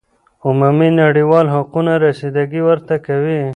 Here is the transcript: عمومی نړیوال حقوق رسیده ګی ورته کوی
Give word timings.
عمومی 0.47 0.89
نړیوال 1.01 1.45
حقوق 1.55 1.87
رسیده 2.05 2.43
ګی 2.51 2.61
ورته 2.67 2.95
کوی 3.05 3.41